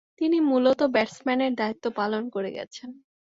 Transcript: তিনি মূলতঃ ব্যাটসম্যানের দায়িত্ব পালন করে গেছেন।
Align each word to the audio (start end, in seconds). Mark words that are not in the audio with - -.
তিনি 0.19 0.37
মূলতঃ 0.41 0.87
ব্যাটসম্যানের 0.87 1.53
দায়িত্ব 1.55 1.85
পালন 1.95 2.23
করে 2.29 2.49
গেছেন। 2.51 2.89